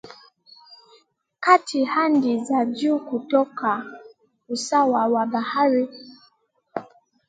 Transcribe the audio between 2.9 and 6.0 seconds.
kutoka usawa wa bahari.